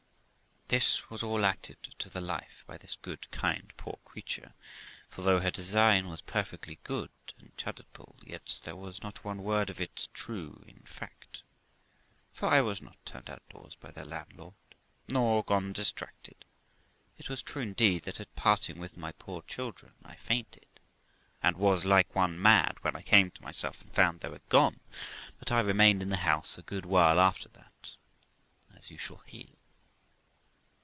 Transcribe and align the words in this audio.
This 0.79 1.09
was 1.09 1.21
all 1.21 1.43
acted 1.43 1.83
to 1.99 2.07
the 2.09 2.21
life 2.21 2.63
by 2.65 2.77
this 2.77 2.95
good, 3.01 3.29
kind, 3.29 3.73
poor 3.75 3.99
creature; 4.05 4.53
for 5.09 5.21
though 5.21 5.41
her 5.41 5.51
design 5.51 6.07
was 6.07 6.21
perfectly 6.21 6.79
good 6.85 7.09
and 7.37 7.51
charitable, 7.57 8.15
yet 8.23 8.61
there 8.63 8.77
was 8.77 9.03
not 9.03 9.25
one 9.25 9.43
word 9.43 9.69
of 9.69 9.81
it 9.81 10.07
true 10.13 10.63
in 10.65 10.79
fact; 10.85 11.43
for 12.31 12.45
I 12.47 12.61
was 12.61 12.81
not 12.81 12.95
turned 13.05 13.29
out 13.29 13.41
of 13.49 13.49
doors 13.49 13.75
by 13.75 13.91
the 13.91 14.05
landlord, 14.05 14.53
nor 15.09 15.43
gone 15.43 15.73
distracted. 15.73 16.45
It 17.17 17.27
was 17.27 17.41
true, 17.41 17.61
indeed, 17.63 18.03
that 18.03 18.21
at 18.21 18.33
parting 18.37 18.79
with 18.79 18.95
my 18.95 19.11
poor 19.11 19.41
children 19.41 19.95
I 20.05 20.15
fainted, 20.15 20.69
and 21.43 21.57
was 21.57 21.83
like 21.83 22.15
one 22.15 22.41
mad 22.41 22.77
when 22.81 22.95
I 22.95 23.01
came 23.01 23.29
to 23.31 23.43
myself 23.43 23.81
and 23.81 23.91
found 23.93 24.21
they 24.21 24.29
were 24.29 24.39
gone; 24.47 24.79
but 25.37 25.51
I 25.51 25.59
remained 25.59 26.01
in 26.01 26.11
the 26.11 26.15
house 26.23 26.57
a 26.57 26.61
good 26.61 26.85
while 26.85 27.19
after 27.19 27.49
that, 27.49 27.97
as 28.73 28.89
you 28.89 28.97
shall 28.97 29.19
hear. 29.25 29.47